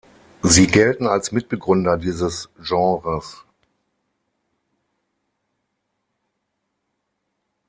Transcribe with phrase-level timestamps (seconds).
[0.41, 3.43] Sie gelten als Mitbegründer dieses Genres.